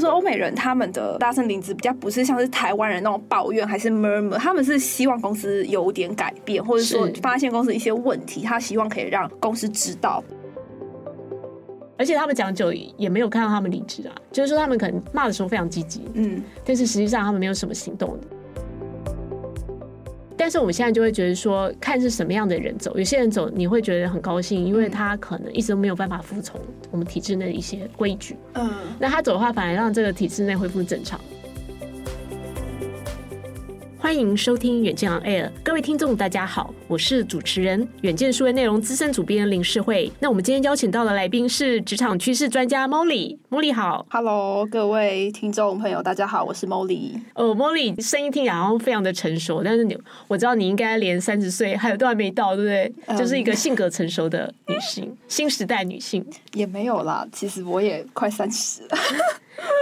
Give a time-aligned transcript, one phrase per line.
[0.00, 10.24] 说欧美人他们的大声离职比较不是像是台湾人那种抱怨还是 murmur，他们是希望公司有点改变，或者说发现公司一些问题，他希望可以让公司知道。
[11.98, 18.26] 而且他们讲久也没有看到他们离职啊，就是说他们可能骂的时候非常积极，嗯，但是实际上他们没有什么行动的。
[20.40, 26.58] 但是我们现在就会觉得说，看是什么样的人走，有些人走你会觉得很高兴，因为他可能一直都没有办法服从
[26.90, 31.20] 我们体制内的一些规矩，嗯，那他走的话，反而让这个体制内恢复正常。
[34.10, 40.10] 欢迎收听远见 On Air，各位听众大家好，我是主持人远见数位内容资深主编林世慧。
[40.18, 47.20] 那我们今天邀请到的来宾是职场趋势专家 Molly，Molly 好，Hello，各位听众朋友大家好，我是 Molly。
[47.34, 49.96] 哦，Molly 声音听起来好像非常的成熟，但是你
[50.26, 58.88] 我知道你应该连三十岁还有都还没到，对不对？Um, 就是一个性格成熟的女性，新时代女性也没有啦，其实我也快三十了。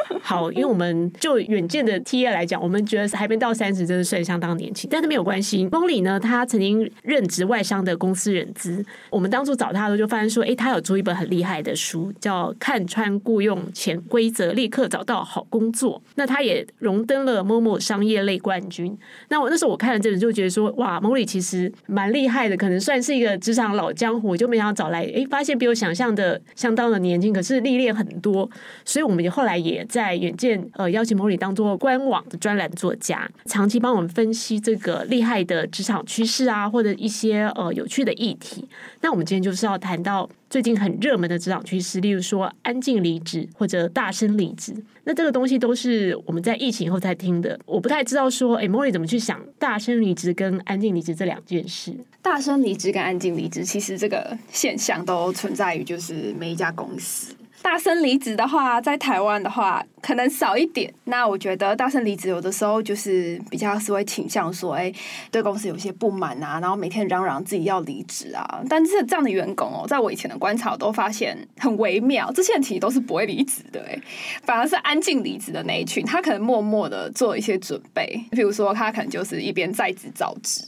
[0.22, 4.88] 好，因为我们就远见的 TA 来讲，我们觉得还没到三十，真的算相当年轻。
[4.90, 8.84] 但是没有关系，Molly 呢，他曾经任职外商的公司人资。
[9.10, 16.00] 我们当初找他的时候，就发现说，哎，他有出一本很厉害的书，叫《看穿雇佣潜规则，立刻找到好工作》。
[16.14, 18.96] 那他也荣登了某某商业类冠军。
[19.28, 24.28] 那我那时候我看了这本，就觉得说，哇，Molly 其实蛮厉害的，可能算是一个职场老江湖。
[24.28, 28.48] 我就没想到找来，哎，发现比我想象的相当的年轻，可是历练很多。
[28.84, 29.84] 所以我们也后来也。
[29.98, 38.64] 在远见呃邀请莫里当做官网的专栏作家，长期帮我们分析这个厉害的职场趋势啊，或者一些呃有趣的议题。
[39.00, 44.72] 那我们今天就是要谈到最近很热门的职场趋势，例如说安静离职或者大声离职。
[45.02, 47.58] 那这个东西都是我们在疫情以后才听的。
[47.66, 51.92] 我不太知道说，哎莫莉怎么去想大声离职跟安静离职这两件事？
[52.22, 57.34] 大声离职跟安静离职，其实这个现象都存在于就是每一家公司。
[57.62, 60.92] 大声离职的话，在台湾的话可能少一点。
[61.04, 64.92] 那我觉得大声离职有的时候就是比较是会倾向说，哎，
[65.30, 68.62] 对公司有些不满啊，然后每天嚷嚷自己要离职啊。
[68.68, 74.00] 但是这样的员工哦，在我以前的观察，我都发现很微妙，这些人其实都是不会离职的，哎，
[74.44, 80.62] 反而是安静离职的那一群，他可能默默的做一些准备，比如说他可能就是一边在职找职，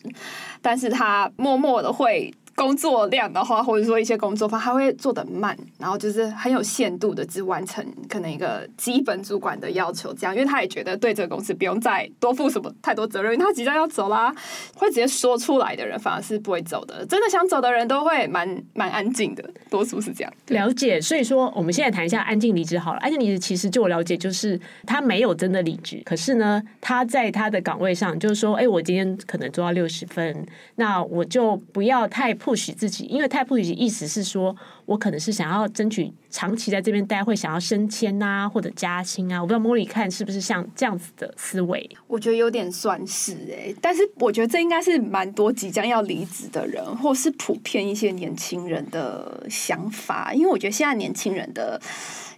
[0.61, 2.33] 但是他默默的会。
[2.55, 14.35] 工作量的话，或者说一些工作方，他会做的慢，然后就是很有限度的只完成可能一个基本主管的要求，这样，因为他也觉得对这个公司不用再多负什么太多责任，因为他即将要走啦，
[14.75, 20.33] 会直接说出来的人反而是不会走的，真的想走的人都会蛮蛮安静的，多数是这样。
[20.49, 23.01] 了解，所以说我们现在谈一下安静离职好了。
[23.01, 30.47] 安静离职其实就我了解，就是他没有真的离职，可是呢，他在他的岗位上，就是说，哎，我今天可能做到六十分，
[30.77, 34.57] 那我就不要太 push 自己因为太 push 的意思是说
[34.91, 39.41] 我可能是想要争取长期在这边待，会想要升迁啊，或者加薪啊。
[39.41, 41.89] 我不知道 Molly 看是不是像这样子的思维？
[42.09, 50.33] 我觉得有点算是哎、欸，但是我觉得这应该是蛮多即将要离职的人，或是普遍一些年轻人的想法。
[50.35, 51.81] 因为我觉得现在年轻人的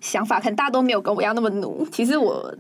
[0.02, 1.86] 想法，可能大家都没有跟我一样那么努。
[1.86, 2.54] 其实我。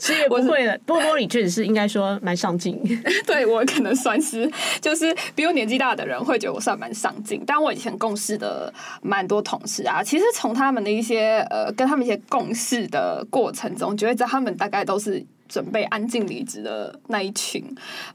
[0.00, 2.76] 其实也不会了，不过 Molly 确实是应该说蛮上进。
[3.24, 7.40] 对，我可能算是，就是比我年纪大的人会觉得我算蛮上进。
[7.46, 15.24] 但我以前共事的蛮多同事啊，其实从他们的一些呃，跟他们一些共事的过程中，觉得在他们大概都是。
[15.50, 17.62] 准备安静离职的那一群，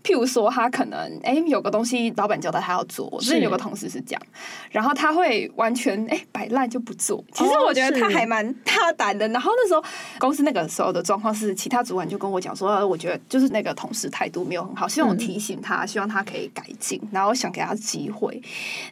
[0.01, 4.22] 譬如说他可能哎、欸、有个东西老板交代他要做，之前有个同事是这样，
[4.72, 7.22] 然后他会完全哎摆烂就不做。
[7.34, 9.28] 其实我觉得他还蛮大胆的。
[9.28, 9.84] 然后那时候
[10.18, 18.41] 公司那个时候的状况是，其他主管就跟我讲说，我觉得就是那个同事态度没有很好，希望我提醒他，希望他可以改进，然后想给他机会。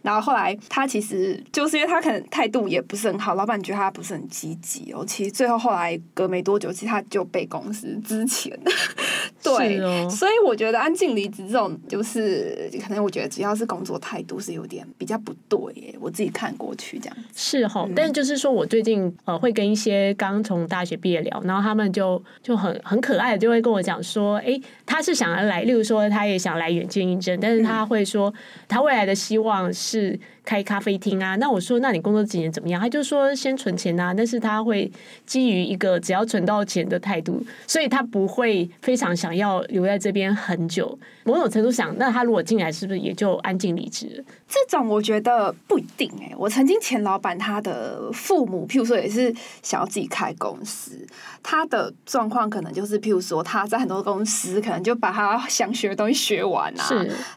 [0.01, 5.05] 然后后来他其实就是因为他可能态度也不是很好，老板觉得他不是很积极哦。
[5.07, 8.25] 其实最后后来隔没多久，其实他就被公司资。
[8.33, 8.57] 钱，
[9.43, 28.33] 对，哦、所以我觉得安静离职这种，就是可能我觉得只要是工作态度是有点比较不对耶，我自己看过去这样是哈、哦，嗯、但是就是说我最近呃会跟一些刚从大学毕业聊，然后他们就就很很可爱的就会跟我讲说，哎，他是想要来，例如说他也想来远见应征，但是他会说
[28.67, 30.19] 他未来的希望是。
[30.45, 32.81] 开咖啡厅啊，那我说，那你工作几年怎么样？
[32.81, 34.91] 他就说先存钱啊，但是他会
[35.25, 40.97] 基于一个只要存到钱的态度，所以他不会非常想要留在这边很久。
[41.23, 44.23] 某种程度想，那他如果进来，是不是也就安静离职？
[44.53, 46.35] 这种我觉得不一定哎、欸。
[46.37, 51.07] 我曾经前老板他的父母，譬如说也是想要自己开公司，
[51.41, 56.89] 他的状况可能就是譬如说他在很多公司可能就把他想学的东西学完啊，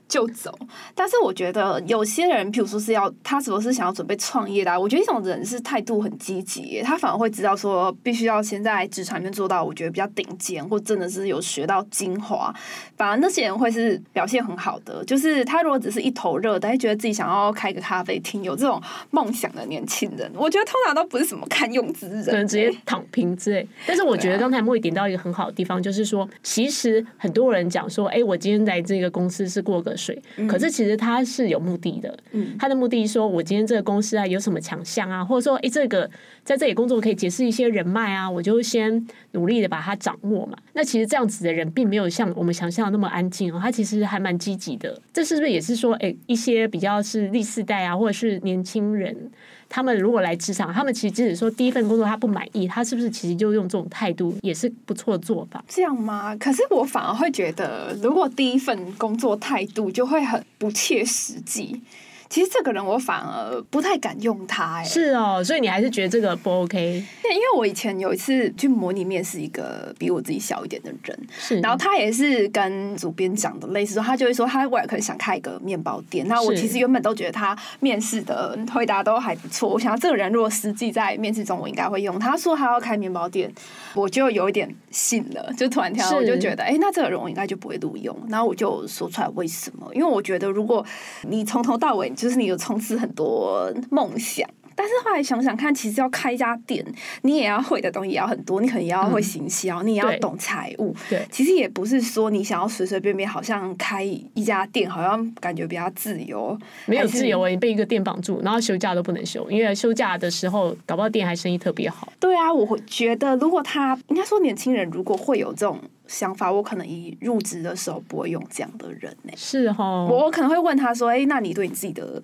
[0.08, 0.52] 就走。
[0.92, 2.96] 但是我觉得有些人，譬如说是。
[2.96, 4.80] 要他是不是想要准备创业的、啊？
[4.80, 12.50] 我觉得一种人是态度很积极，他反而会知道说必须要先在职场里面做到，我觉得比较顶尖，或真的是有学到精华。
[12.96, 15.04] 反而那些人会是表现很好的。
[15.04, 18.82] 就是他如果只是一头热，但是觉得自己想要开个咖啡厅，有这种
[19.12, 23.64] 梦想的年轻人，我觉得通常都不是什么堪用之人、欸，可能直接躺平之类。
[23.86, 32.18] 但是我觉得刚才莫莉点到一个很好的地方，就是说，其实很多人讲说，哎、欸，我今天来这个公司是过个水，嗯、可是其实他是有目的的。
[32.32, 36.10] 嗯，他的目的说，我今天这个公司啊有什么强项啊，或者说，哎、欸，这个
[36.42, 40.58] 在这里工作可以结识一些人脉啊，我就先努力的把它掌握嘛。
[40.72, 45.00] 那其实这样子的人，并没有像我们想象的那么安静哦，他其实还蛮积极的。
[45.12, 49.30] 这是不是也是说，哎、欸，一些比较是第四代啊，或者是年轻人？
[49.68, 55.64] 他们如果来职场，他们其实即使说第一份工作他不满意，他是不是其实就用这种态度也是不错的做法？
[55.66, 56.36] 这样吗？
[56.36, 61.80] 可是我反而会觉得，如果第一份工作态度就会很不切实际。
[62.28, 67.04] 其实这个人我反而不太敢用他，哎，是哦，所以你还是觉得这个不 OK？
[67.22, 76.26] 对，因为我以前有一次去模拟面试一个比我自己小一点的人，是，然后他也是跟主编讲的类似说，他就会说他未来可能想开一个面包店。
[76.26, 82.18] 那我其实原本都觉得他面试的回答都还不错，我想这个人如果实际在面试中，我应该会用。
[82.18, 83.48] 他说他要开面包店，
[83.94, 88.16] 我就有一点信了，就突然跳，我就觉得，哎，那这个人我应该就不会录用。
[88.28, 89.88] 然后我就说出来为什么？
[89.94, 90.84] 因为我觉得如果
[91.22, 92.15] 你从头到尾。
[92.16, 96.84] 就是你有从事很多梦想，但是后来想想看，其实要开一家店，
[97.22, 100.94] 你也要会的东西也要很多，你可能也要会行销，嗯、你也要懂财务。
[101.08, 106.58] 对，其实也不是说你想要随随便便，好像开一家店，好像感觉比较自由。
[106.86, 112.12] 没有自由，你被一个店绑住，然后休假都不能休，因为休假的时候，搞不好店还生意特别好。
[112.18, 115.78] 对啊，我会觉得，如果他应该说年轻人，如果会有这种。
[116.06, 119.36] 想法，我可能一入职的时候不会用这样的人呢、欸。
[119.36, 122.22] 是哈，我可能会问他说：“哎、欸，那你对你自己的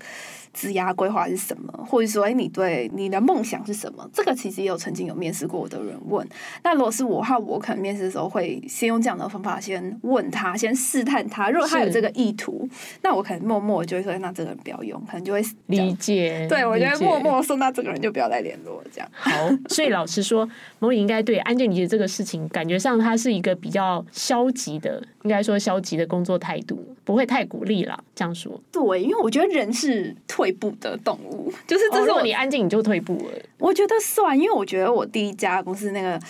[0.53, 1.73] 职涯规划是什么？
[1.89, 6.27] 或者说，哎、欸，你对你的梦想是什么？”这个其实也有曾经有面试过的人问。
[6.63, 11.51] 那如果是我的话，我可能面试的时候会先用这样的方法先问他，先试探他。
[11.51, 12.69] 如果他有这个意图，
[13.03, 16.47] 那我可能默默就会说：“那这个人不要用。”可能就会理解。
[16.49, 19.09] 对，我觉得默默说：“那这个人就不要再联络。”这样。
[19.13, 19.31] 好，
[19.69, 20.47] 所以老实说，
[20.81, 23.53] 茉莉应该对安建理解这个事情，感觉上他是一个。
[23.63, 28.03] 比较消极的，应该说消极的工作态度，不会太鼓励了。
[28.15, 33.33] 这样说，对，因为我觉得人是退步的动物， 就是这是、哦、你安静，你就退步了。
[33.59, 36.21] 我觉得算，因为我觉得我第一家公司那个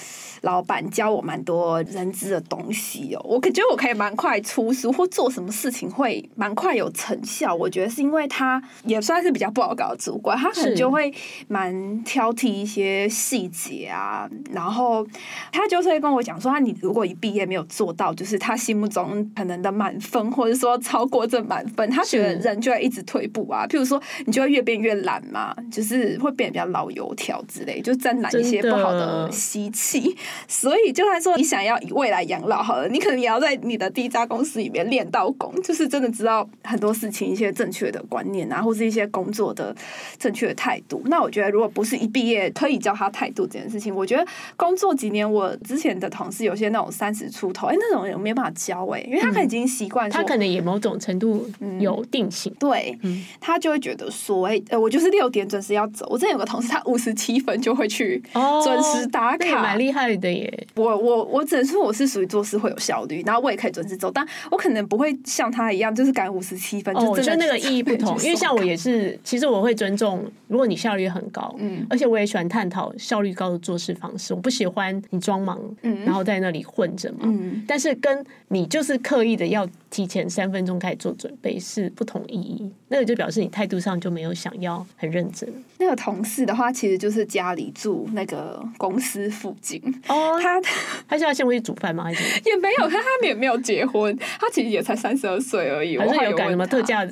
[0.43, 7.55] 老板教我蛮多人资的东西哦，我可觉得我可以蛮快出书，或做什么事情会蛮快有成效。
[7.55, 11.13] 我觉得是因为他也算是比较不好搞的主管，他可能就会
[11.49, 15.07] 蛮挑剔一些细节啊，然后
[15.51, 23.67] 他就是会跟我讲说，他你如果一毕业没有做到，就是他心目中可能的满分，或者说超过这满分，他觉得人就会一直退步啊。
[23.67, 30.17] 譬如说，你就会越变越懒嘛，就是会变得比较老油条之类，就沾染一些不好的习气。
[30.47, 39.75] 所以，就算说你想要以未来养老好了，你可能也要在你的第一家公司里面练到功，就是真的知道很多事情一些正确的观念啊，或是一些工作的
[40.19, 41.03] 正确的态度。
[41.07, 44.25] 那我觉得，如果不是一毕业可以教他态度这件事情，我觉得
[44.57, 47.67] 工作几年，我之前的同事有些那种三十出头。
[47.67, 51.49] 哎，那种人没办法教哎，因为他可能已经习惯、嗯，他可能也某种程度
[51.81, 56.07] 有定性，嗯、对，嗯、他就会觉得说，哎，呃，我就是六点准时要走。
[56.11, 58.23] 我之前有个同事，他五十七分就会去
[58.63, 60.67] 准时打卡，蛮厉害的耶。
[60.75, 66.95] 我我我只能说我是属于做事会有效率，然后我也可以准时走，但我可能不会像他一样，就是赶五十七分。
[66.97, 77.65] 哦，我觉得那个意义不同，因为像我也是，其实我会尊重，如果你效率很高，嗯，而且我也喜欢探讨效率高的做事方式，我不喜欢你装忙，嗯，然后在那里混着嘛，嗯。
[77.67, 85.47] 但是跟你就是刻意的要提前三分钟开始做准备是不同意义，那个就表示你态度上就没有想要很认真。
[85.79, 90.59] 那个同事的话，其实就是家里住那个公司附近哦，他
[91.07, 92.05] 他现在先回去煮饭吗？
[92.05, 95.99] 还是 也没有，他他也没有结婚，他其实也才三十二岁而已。
[95.99, 97.07] 还是有赶什么特价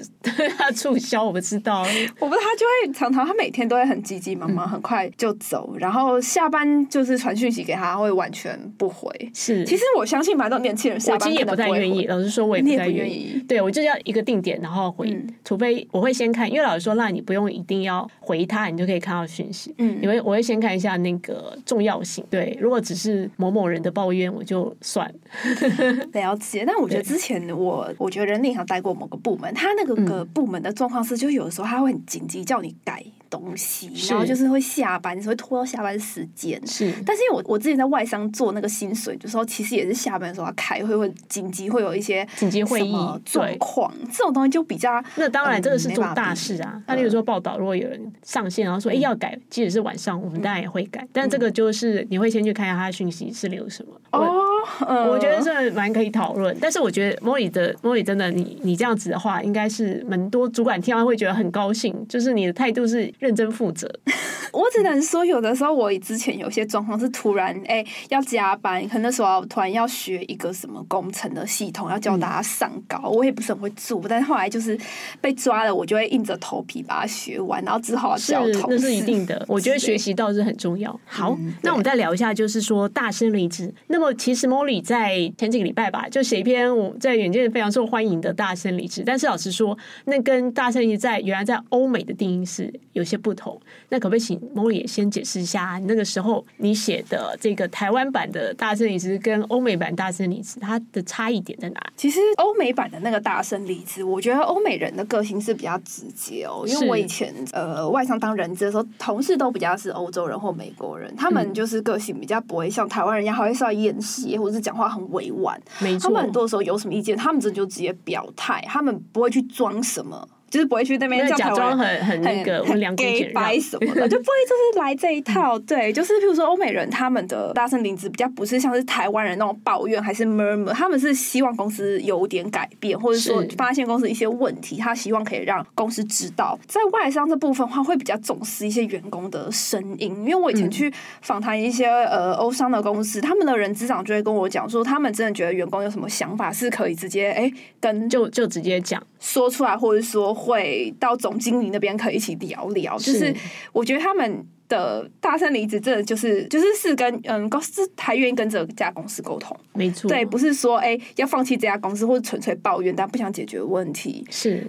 [0.56, 1.22] 他 促销？
[1.22, 1.82] 我不知道，
[2.18, 9.10] 我不知道他就会常常他每天都会很急急忙忙，很快就走，然后下班就是传讯息给他，会完全不回。
[9.34, 12.06] 是，其实我相信蛮多年轻人下班也不太愿意。
[12.06, 13.42] 老实说，我也不太愿意。
[13.48, 19.74] 对，我就要一个定点，然后回，除非我会先看，因为老师说，那你不用一定要回他，你就可以看到讯息。
[19.78, 22.24] 嗯，因为我会先看一下那个重要性。
[22.30, 25.12] 对，如果只是某某人的抱怨，我就算
[26.12, 26.64] 了解。
[26.66, 33.04] 但我觉得之前我，我觉得人力行待过某个部门，他那个个部门的状况是，就有的时候他会很紧急叫你改。
[33.30, 36.60] 东西，然后就是会下班，会拖到下班时间。
[36.66, 42.92] 是，但是因为我我之前在外商做那个薪水的时候，其实也是下班的时候要开会，会紧急会有一些紧急会议
[43.24, 45.02] 状况，这种东西就比较。
[45.14, 46.82] 那当然，这个是做大事啊。
[46.86, 51.06] 那例如说报道，如果有人上线，然后说哎要改，即使是晚上，我们当然也会改。
[51.12, 53.92] 但这个就是你会先去看一下他的讯息是留什么。
[54.12, 54.42] 哦，
[54.80, 56.56] 我觉得这蛮可以讨论。
[56.60, 63.90] 但是我觉得 Molly 的 Molly 真的，你你这样子的话，应该是蛮多主管听完会觉得很高兴，就是你的态度是认真负责。
[64.52, 74.76] 我只能说，有的时候我之前有些状况是突然哎、欸、要加班，可能那时候突然要学一个什么工程的系统，要教大家上稿，嗯、我也不是很会做，但是后来就是
[75.20, 78.66] 被抓了，我就会硬着头皮把它学完，然后只好教同事。
[78.68, 80.98] 那是一定的，我觉得学习倒是很重要。
[81.04, 83.72] 好，嗯、那我们再聊一下，就是说大声离职。
[83.86, 93.60] 那么其实 Molly 在前几个礼拜吧，就写一篇我在远见非常受欢迎的大声离职，但是老实说，那跟大声离职在原来在欧美的定义是有些不同。
[93.90, 101.80] 那可不可以请 Molly 也先解释一下，那个时候你写的这个台湾版的大声离职跟欧美版大声离职，它的差异点在哪？
[101.96, 106.64] 其实欧美版的那个大声离职，我觉得欧美人的个性是比较直接哦。
[106.66, 115.60] 因为我以前呃外商当人资的时候，同事都比较是欧洲人或美国人，他们就是个性比较不会像台湾人一样，还会稍微掩饰，或者是讲话很委婉。
[115.80, 120.26] 没错，他们很多时候有什么意见，他们这就直接表态，他们不会去装什么。
[120.50, 125.56] 就是不会去那边假装很很那个很两给白什么的，就不会就是来这一套。
[125.60, 136.58] 对，就是譬如说欧美人他们的大声离职比较不是像是台湾人那种抱怨还是 murmur，他们是希望公司有点改变，或者说发现公司一些问题，他希望可以让公司知道。
[136.66, 140.92] 在外商这部分的话，会比较重视一些员工的声音，因为我以前去
[141.22, 150.34] 访谈一些呃欧商的公司，他们的人资长就会跟我讲说，他们真的觉得员工有什么想法是可以直接哎、欸、跟就就直接讲说出来，或者说。
[150.40, 153.36] 会到总经理那边可以一起聊聊，是就是
[153.72, 164.26] 我觉得他们的大声离职，真的就是就是是跟嗯公司还愿意跟这家公司沟通，没错，对，不是说哎、欸、要放弃这家公司或者纯粹抱怨，但不想解决问题。
[164.30, 164.66] 是，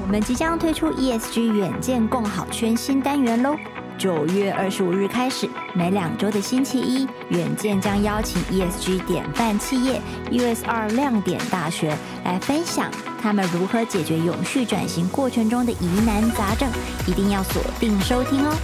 [0.00, 3.56] 我们即将推出 ESG 远见共好圈新单元喽。
[3.96, 10.00] 九月二十五日开始，每两周的星期一，远见将邀请 ESG 典范企业
[10.32, 12.90] USR 亮点大学来分享
[13.24, 16.68] 他们如何解决永续转型过程中的疑难杂症，
[17.06, 18.54] 一定要锁定收听哦。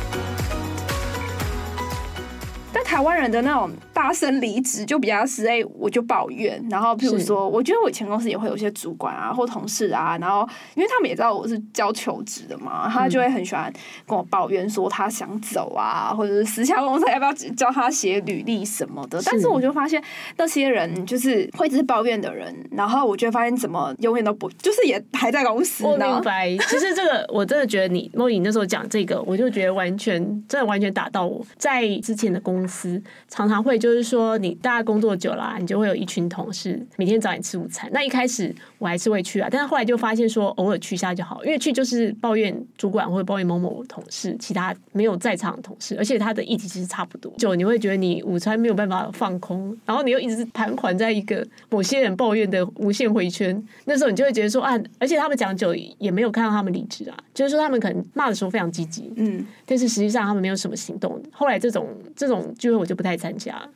[2.90, 3.70] 但台湾人的那种。
[3.92, 6.58] 大声离职就比较是哎，我就抱怨。
[6.70, 13.70] 然后譬如说，我觉得我以前公司也会有一些主管啊或同事啊，然后因为他们也知道我是教求职的嘛，他就会很喜欢
[14.06, 19.20] 跟我抱怨说他想走啊，或者是私下公司要不要教他写履历什么的。
[19.26, 20.02] 但是我就发现
[20.38, 25.84] 那些人就是会一直抱怨的人，然后我就发现怎么永远都不就是也还在公司。
[25.84, 30.18] 我明白，其实这个我真的觉得你 Molly 那时候讲这个，我就觉得完全
[30.48, 32.79] 真的完全打到我在之前的公司
[33.28, 33.90] 常常会就。
[33.90, 37.90] 是说，你大家工作久了，你就会有一群同事每天找你吃午餐。
[37.92, 47.32] 那一开始我还是会去啊，但是后来就发现说，偶尔去一下就好，因为去就是抱怨主管或者抱怨某某同事，其他没有在场的同事，而且他的议题其实差不多。
[47.36, 53.60] 就你会觉得你午餐没有办法放空，然后你又一直盘桓在一个某些人抱怨的无限回圈。
[53.86, 61.20] 那时候你就会觉得说啊，而且他们讲久也没有看到他们离职啊，就是说他们可能骂的时候非常积极，嗯，但是实际上他们没有什么行动。
[61.32, 63.68] 后来这种这种聚会我就不太参加。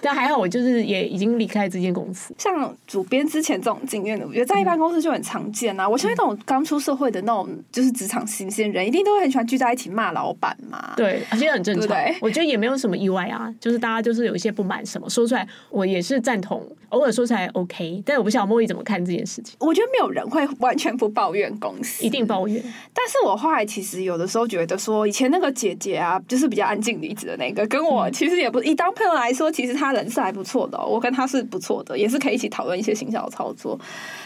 [0.00, 2.34] 但还好，我就是也已经离开这间公司。
[2.38, 5.84] 像主编之前这种经验的，我觉得在一般公司就很常见啊。
[5.84, 10.94] 嗯、我相信那种刚出社会的那种就是职场新鲜人，一定都会很喜欢聚在一起骂老板嘛。
[10.96, 11.86] 对，而且很正常。
[11.86, 18.02] 对对，我觉得也没有什么意外啊，就是大家就是有一些不满什么说出来，我也是赞同，偶尔说出来 OK。
[18.04, 19.56] 但我不晓得 Molly 怎么看这件事情。
[19.60, 22.62] 我觉得没有人会完全不抱怨公司，一定抱怨。
[22.94, 33.78] 但是我后来其实有的时候觉得说，以前那个姐姐啊，就是比较安静离职的那个，跟我其实也不以当朋友来说，其实她他人是还不错的，我跟他是不错的，也是可以一起讨论一些行销操作。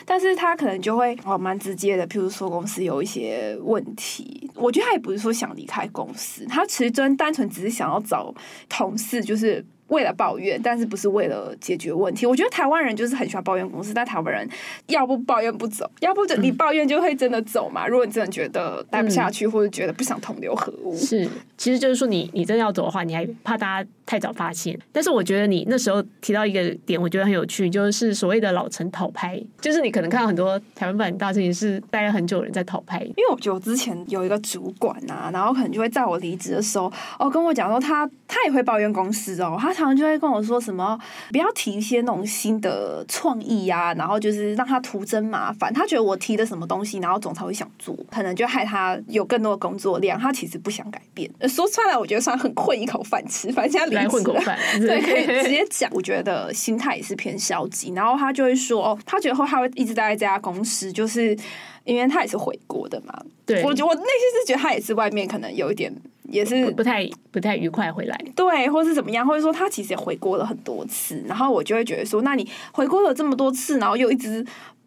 [0.04, 8.34] 但是他可能就会哦蛮直接的，譬如说公司有一些问题，我觉得他也不是说想离开公司，他其实真单纯只是想要找
[8.68, 9.64] 同事，就是。
[9.92, 12.24] 为了抱怨，但是不是为了解决问题。
[12.24, 14.48] 我觉得台湾人就是很喜欢抱怨公司，但台湾人
[14.86, 17.86] 要不抱怨不走，要不就你抱怨就会真的走嘛。
[17.86, 24.78] 嗯、如果你真的觉得待不下去，嗯、或者觉得不想同流合污，是，其实就是说你你真的要走的话，你还怕大家太早发现。
[24.90, 33.02] 但是我觉得你那时候提到一个点，我觉得很有趣，就是所谓的老陈讨拍，就是你可能看到很多台湾版大事情是待了很久的人在讨拍。
[33.02, 39.81] 因为我觉得我之前有一个主管啊，然后可能就会在我离职的时候哦跟我讲说他他也会抱怨公司哦，他。
[39.82, 40.98] 常就会跟我说什么
[41.30, 45.72] 不要提一些那种新的创意呀，然后就是让他徒增麻烦。
[45.72, 50.18] 他觉得我提的什么东西，然后总裁会想做，可能就害他有更多的工作量。
[50.18, 51.30] 他其实不想改变。
[51.48, 53.50] 说穿了，我觉得算很混一口饭吃。
[53.52, 55.90] 反正现在离混口饭， 对，可以直接讲。
[55.92, 57.92] 我觉得心态也是偏消极。
[57.92, 61.36] 然后他就会说，哦，他觉得后他会一直待在这家公司，就是
[61.84, 63.22] 因为他也是回国的嘛。
[63.44, 65.92] 对，我觉得我内心是觉得他也是外面可能有一点。
[66.28, 74.42] 也是不太不太愉快回来，对，或是怎么样，或者说他其实也回国了很多次，然后我就会觉得说，那你回国了这么多次，然后又一直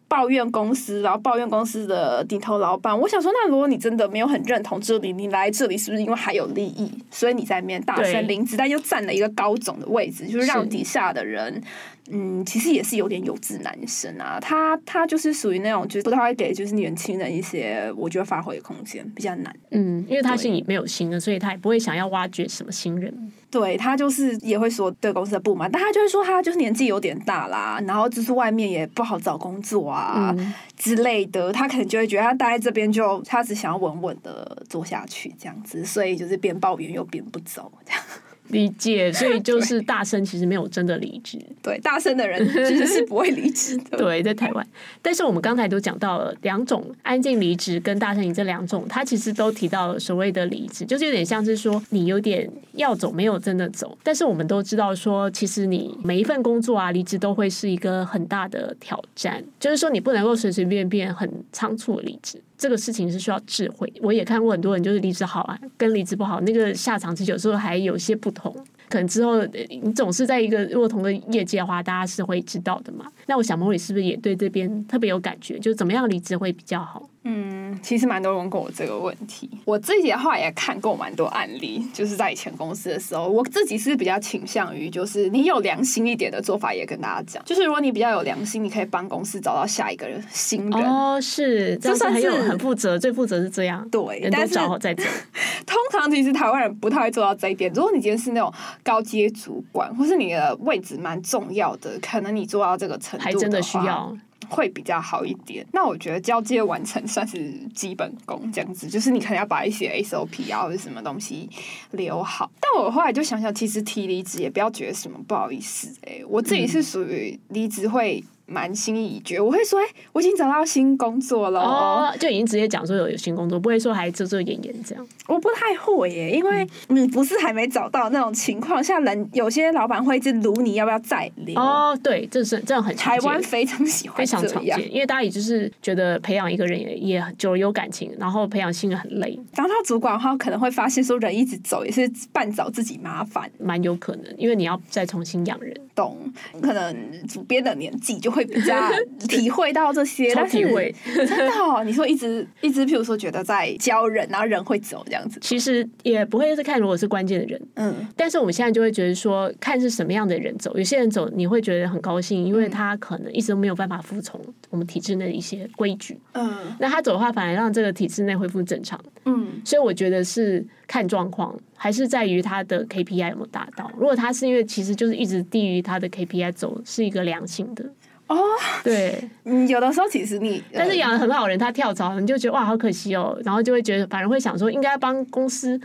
[0.08, 11.62] 抱怨公司，然后抱怨公司的顶头老板，我想说，那如果你真的没有很认同这里，你来这里是不是因为还有利益，所以你在那边大声领旨，但又占了一个高总的位置，就是让底下的人。
[12.10, 19.54] 嗯，其实也是有点有志男生啊，他他就是属于那种，就是不太会给就是年轻人一些我觉得发挥的空间，比较难。
[19.70, 23.32] 嗯，因为他心里没有新的，所以他也不会想要挖掘什么新人。
[23.50, 38.02] 对，他就是也会说对公司的不满，但他就会说他就是年纪有点大啦，然后就是外面也不好找工作啊、嗯、之类的，他可能就会觉得他待在这边就他只想要稳稳的做下去这样子，所以就是边抱怨又边不走这样。
[38.48, 41.38] 理解，所以就是大声其实没有真的离职。
[41.62, 43.98] 对，大声的人 其实是不会离职的。
[43.98, 44.66] 对，在台湾，
[45.02, 53.96] 但是我们刚才都讲到了两种安静离职跟大声离职这两种，他其实都提到了所谓的离职，就是有点像是说你有点要走，没有真的走。
[54.02, 62.40] 但是我们都知道说，其实你每一份工作啊，离职都会是一个很大的挑战，就是说你不能够随随便便很仓促的离职。
[62.58, 63.92] 这个事情是需要智慧。
[64.00, 68.54] 我也看过很多人，就是离职好啊，跟离职不好，那个下场其实有时候还有些不同。
[68.88, 69.44] 可能之后
[69.82, 73.06] 你总是在一个不同的业界的话，大家是会知道的嘛。
[73.26, 75.58] 那我想莫里是不是也对这边特别有感觉？
[75.58, 77.08] 就是怎么样离职会比较好？
[77.28, 79.50] 嗯，其实蛮多人问过我这个问题。
[79.64, 90.84] 我自己的话也看过蛮多案例，就是在以前公司的时候，我自己是比较倾向于，就是你有良心一点的做法，也跟大家讲，就是如果你比较有良心，你可以帮公司找到下一个人新人。
[90.84, 93.84] 哦，是，这算是很负责，最负责是这样。
[93.90, 95.02] 对，人都找好再走。
[95.66, 97.72] 通常其实台湾人不太会做到这一点。
[97.74, 98.52] 如果你今天是那种
[98.84, 104.16] 高阶主管，或是你的位置蛮重要的，可能你做到这个程度还真的需要。
[104.48, 105.66] 会比较好一点。
[105.72, 111.50] 那我觉得交接完成算是基本功，这样子就是你可能要把一些 SOP 啊或者什么东西
[111.90, 112.48] 留好。
[112.60, 115.92] 但我后来就想想，其实提离职也不要觉得什么不好意思。
[116.02, 118.22] 诶，我自己是属于离职会。
[118.46, 125.06] 蛮心意已决，我会说，哎、欸，我已经找到新工作了，哦，就已经直接讲说有有新工作，不会说还遮遮掩掩这样。
[125.26, 131.60] 我不太会耶，因为你不是还没找到那种情况下，人有些老板会一直撸你要不要再留。
[131.60, 139.38] 哦，对，这是这样很台湾非常喜欢，非常常见，因为大家也就是觉得培养一个人也也久了有感情，然后培养新人很累。
[139.54, 146.16] 当他主管的话，可能会发现说人一直走也是半找自己麻烦，蛮有可能，因为你要再重新养人，懂？
[146.62, 148.76] 可能主编的年纪就会比较。
[149.26, 173.90] 体会到这些，但是真的哦，你说一直一直，譬如说觉得在教人，然后人会走这样子，其实也不会是看如果是关键的人，嗯，但是我们现在就会觉得说，看是什么样的人走，有些人走你会觉得很高兴，因为他可能一直都没有办法服从我们体制内的一些规矩，嗯，那他走的话，反而让这个体制内恢复正常，嗯，所以我觉得是看状况，还是在于他的 KPI 有没有达到。
[173.96, 177.84] 如果他是因为其实就是一直低于他的 KPI 走，是一个良性的。
[178.28, 178.36] 哦，
[178.82, 185.80] 对，嗯，有的时候其实你，但是养的很好人，他跳槽，你就觉得哇，好可惜哦，然后就会觉得，反而会想说，应该帮公司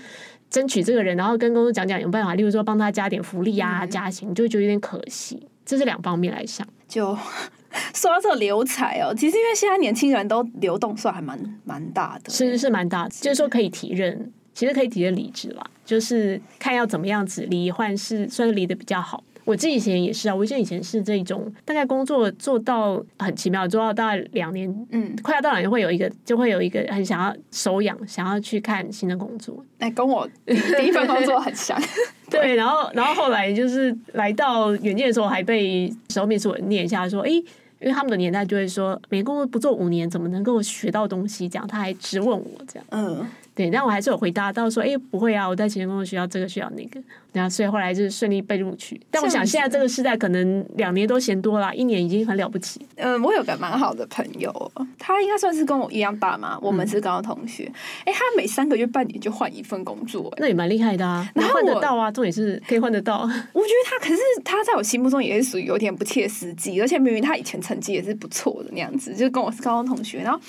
[0.50, 5.48] 争取这个人，然后跟公司讲讲有办法，例如说帮他加点福利啊，嗯、加薪，就会觉得有点可惜。
[5.64, 6.68] 这是两方面来想。
[6.88, 7.16] 就
[7.94, 19.24] 说到这个留才哦，其实因为现在年轻人都流动算还蛮蛮大的，是是蛮大的，就是说可以提任，其实可以提任离职啦，就是看要怎么样子离换是算是离的比较好。
[19.44, 29.64] 我自己以前也是啊，我以前以前是这种，大概工作做到很奇妙，做到大概两年，嗯，快要到两年会有一个，就会有一个很想要手痒，想要去看新的工作。
[29.80, 31.80] 哎，跟我第一份工作很像。
[32.30, 37.44] 对，然后然后后来就是来到远见的时候，还被时候面试我念一下说，哎，因
[37.82, 41.50] 为他们的年代就会说，每个工作不做五年，怎么能够学到东西？
[41.50, 43.28] 这样他还质问我这样，嗯。
[43.54, 47.02] 对，但我还是有回答到说，哎，不会啊，我在前工作需要这个需要那个，
[47.34, 49.00] 然后所以后来就是顺利被录取。
[49.12, 52.80] 但我想现在这个时代可能两年都嫌多了，一年已经很了不起。
[52.96, 57.70] 嗯，我有个蛮好的朋友，他应该算是跟我一样大嘛，我们是高中同学。
[58.06, 61.30] 哎、嗯，他每三个月半年就换一份工作，那也蛮厉害的啊。
[61.36, 63.20] 然后换得到啊，重点是可以换得到。
[63.54, 70.20] 我觉得他可是他在我心目中也是属于有点不切实际，而且明明他以前成绩也是不错的那样子，就是跟我是高中同学。
[70.20, 70.40] 然后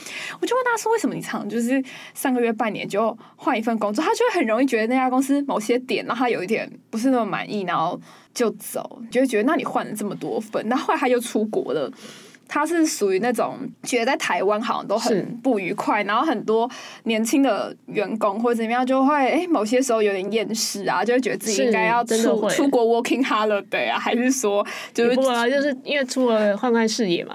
[0.40, 1.82] 我就问他说，为什么你常就是
[2.14, 4.04] 三个月半年就换一份工作？
[4.04, 7.98] 他就会很容易觉得那家公司某些点让他有一点不是那么满意，然后
[8.34, 11.90] 就走，就会觉得那你换了这么多份，那后来他又出国了。
[12.54, 16.70] 他是属于那种觉得在台湾好像都很不愉快，然后很多
[17.04, 24.62] 年轻的员工或者怎么样就会哎、欸，某些时候有点厌世啊，就会觉得自己应该要出出国 working holiday 啊，还是说
[24.92, 27.34] 就是不啊，就是因为出了换换视野嘛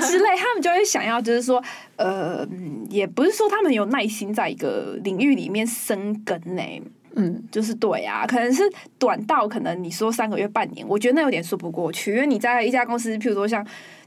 [0.00, 1.62] 之类，他们就会想要就是说
[1.96, 2.42] 呃，
[2.88, 6.82] 也不是说他们有耐心在一个领域里面生根呢、欸，
[7.16, 8.62] 嗯，就是对啊，可能是
[8.98, 13.62] 短到可能你说三个月半年，我觉得那有点说不过去，因为你在一家公司，譬如说像。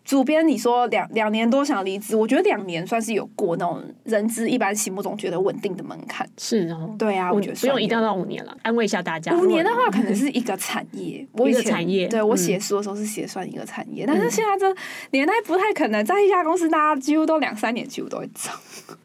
[0.10, 6.28] 主编，你说两两年多想离职，我觉得两年算是有过那种人资一般心目中觉得稳定的门槛。
[6.36, 9.32] 是哦，对啊，我觉得不用一定要到五年了，安慰一下大家。
[9.38, 12.08] 五年的话，可能是一个产业，我一个产业。
[12.08, 14.76] 对我写书的时候是写算一个产业，但是现在这
[15.12, 18.50] 年代不太可能，在一家公司大家几乎都两三年几乎都会走。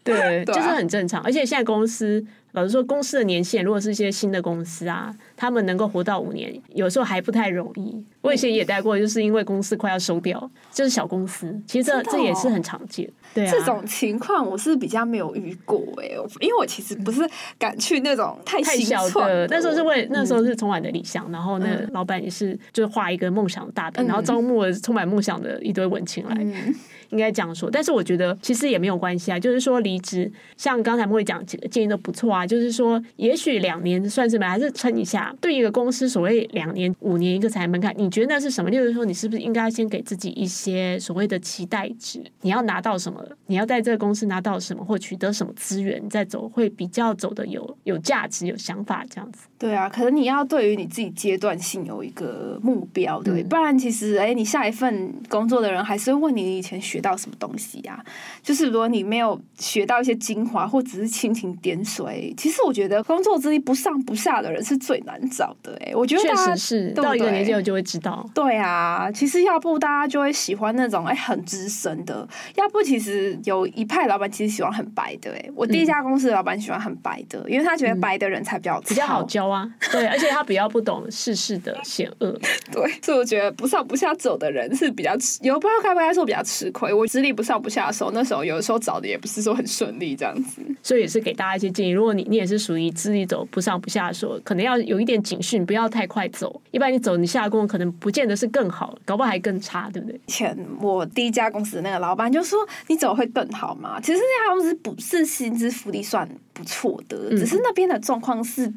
[0.02, 1.20] 对， 就是很正常。
[1.20, 2.24] 而且现在公司。
[2.54, 8.02] 老实说，公司的年限，如果是一些新的公司啊，他们能够活到五年，有时候还不太容易。
[8.20, 13.08] 我以前也待过，就是因为公司快要收掉，就是小公司，其实这这也是很常见。
[13.34, 16.06] 对啊，这种情况我是比较没有遇过哎，
[16.40, 19.46] 因为我其实不是敢去那种太太小的。
[19.48, 26.64] 那时候是为那时候是充满的理想，然后那老板也是就是画一个梦想的大饼，然后招募了充满梦想的一堆文青来。
[27.10, 29.38] 应该这样说，但是我觉得其实也没有关系啊。
[29.38, 32.44] 就是说离职，像刚才莫莉讲几个建议都不错啊。
[32.44, 35.23] 就是说，也许两年算是没，还是撑一下。
[35.40, 38.70] 对一个公司，所谓两年、五年一个才门槛，你觉得那是什么？
[38.70, 42.22] 就是说，你是不是应该先给自己一些所谓的期待值？
[42.40, 43.24] 你要拿到什么？
[43.46, 49.46] 你要在这个公司拿到什么，或取得什么资源，再走会比较走的有有价值、有想法这样子。
[49.58, 58.04] 对啊，可能你要对于你自己阶段性有一个目标，对，嗯、不然其实哎，你下一份工作的人还是会问你以前学到什么东西呀、啊？
[58.42, 65.76] 就是如果你没有学到一些精华，或只是蜻蜓点水，其实我觉得工作之一不上不下的人是最难找的。
[65.84, 68.28] 哎，我觉得确实是对对到一个年纪我就会知道。
[68.34, 75.32] 对啊，其实要不大家就会喜欢那种哎很资深的，要不其实有一派老板其实喜欢很白的。
[75.32, 79.68] 哎，我第一家公司的老板喜欢很白的，嗯、因为他觉得白的人才比较比较好教啊。
[79.90, 82.38] 对，而且他比较不懂世事的险恶。
[82.72, 86.92] 对，所以我觉得不上不下走的人是比较吃，有不知道该不该说比较吃亏。
[86.92, 90.62] 我资历不上不下的时候，那时候有的时候找的也不是说很顺利这样子。
[90.82, 96.60] 所以也是给大家一些建议，如果你你也是属于资历走不上不下的时候，可能要有一点警讯，不要太快走。
[96.70, 100.18] 一般你走你下工可能不见得是更好，搞不好还更差，对不对？
[100.26, 108.72] 以前我第一家公司那个老板就说：“你走会更好吗？”其实那家公司不是薪资福利算不错的，只是那边的状况是。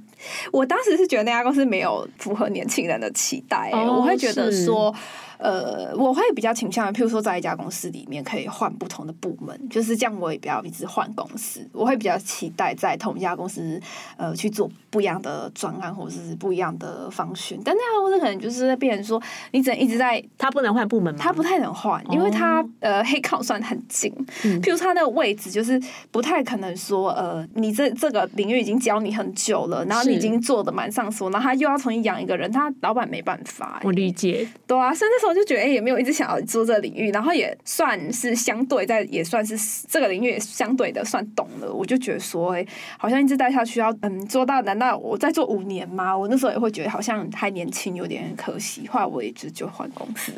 [0.52, 4.94] 我当时是觉得那家公司没有符合年轻人的期待，欸，oh, 我会觉得说。
[5.40, 11.64] 呃，我会比较倾向于，譬如说，在一家公司里面可以换不同的部门，就是这样，我也不要一直换公司。
[11.72, 13.80] 我会比较期待在同一家公司，
[14.18, 17.56] 呃，去做不一样的专案或者是不一样的方式。
[17.64, 21.20] 但那家公司可能就是变成说，你只能一直在，他不能换部门吗？
[21.22, 22.70] 他不太能换，因为他、oh.
[22.80, 24.12] 呃，黑靠算很紧。
[24.44, 33.86] 嗯、譬如他那个位置就是不太可能说，呃，你这这个领域已经教你很久了，然后你已经做的蛮上手，然后他又要重新养一个人，他老板没办法、欸。
[33.86, 41.72] 我理解，对啊，所以那时候就觉得，哎、欸，也没有一直想要做这个领域，然后也算是相对在，也算是这个领域也相对的算懂了。
[41.72, 46.18] 我就觉得说，哎、欸，好像一直待下去要嗯做到，难道我再做五年吗？
[46.18, 48.88] 我那时候也会觉得好像还年轻，有点可惜。
[48.88, 50.32] 后来我一直就换公司。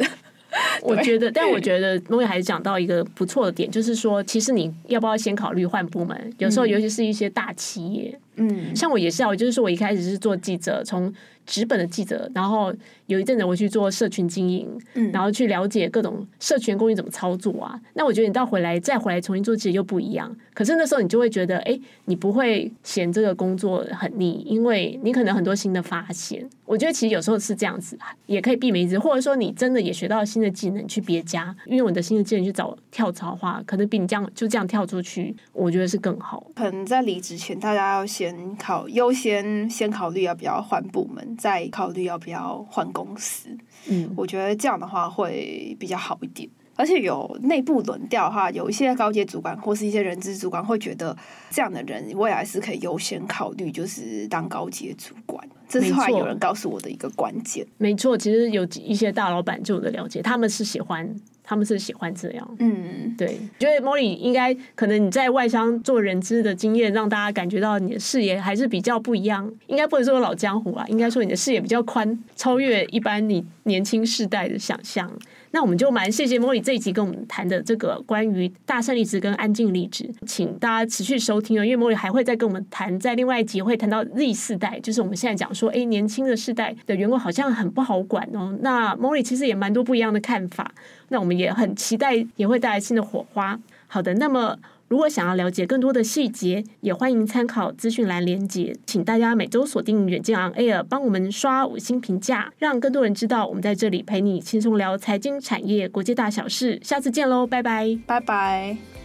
[0.82, 6.34] 我觉得，但我觉得梦也还是讲到一个不错的点，就是说，其实你要不要先考虑换部门？
[6.38, 11.14] 有时候，尤其是一些大企业，嗯，像我也是啊，我就是说我一开始是做记者，从。
[11.46, 12.72] 纸本的记者，然后
[13.08, 17.74] 有一阵子我去做社群经营，嗯，然后去了解各种社群工具怎么操作啊。
[17.96, 20.32] 那我觉得你到回来再回来重新做记者又不一样。
[20.54, 26.48] 可是那时候你就会觉得，哎，你不会嫌这个工作很腻，因为你可能很多新的发现。
[26.66, 27.98] 我觉得其实有时候是这样子，
[28.28, 36.46] 也可以避免一直，或者说你真的也学到新的技能去别家，运用你的新的技能去找跳槽的话，可能比你这样就这样跳出去，我觉得是更好。
[36.56, 41.38] 可能在离职前，大家要先考优先先考虑要不要换部门。
[41.38, 43.50] 再考虑要不要换公司，
[43.88, 46.50] 嗯，我觉得这样的话会比较好一点。
[46.76, 51.16] 而且有内部轮调的话，有一些高阶主管或是一些人资主管会觉得
[51.50, 55.46] 这样的人未来是可以优先考虑，就是当高阶主管。
[55.68, 57.68] 这是后来有人告诉我的一个关键。
[57.78, 61.14] 没错，其实有一些大老板就我的了解，他们是喜欢。
[61.50, 69.52] 他们是喜欢这样，嗯，对，觉得 Molly 应该可能你在外商做人资的经验，让大家感觉到你的视野还是比较不一样。
[69.66, 75.12] 应该不能说老江湖啊，应该说你的视野比较宽，超越一般你年轻世代的想象。
[75.52, 88.58] 那我们就蛮谢谢莫莉这一集跟我们谈的这个关于大胜离职跟安静离职，请大家持续收听哦，因为莫莉还会再跟我们谈，在另外一集会谈到 Z 世代，就是我们现在讲说，哎，年轻的世代的员工好像很不好管哦。
[88.62, 90.72] 那莫莉其实也蛮多不一样的看法，
[91.10, 93.60] 那我们也很期待也会带来新的火花。
[93.88, 94.58] 好的，那么。
[94.90, 98.76] 如果想要了解更多的细节，也欢迎参考资讯栏连接。
[98.86, 106.80] 请大家每周锁定远见 On Air，帮我们刷五星评价，让更多人知道我们在这里陪你轻松聊财经产业国际大小事。
[106.84, 108.99] 下次见喽，拜拜，拜拜。